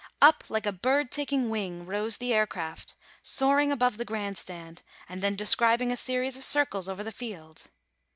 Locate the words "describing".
5.35-5.91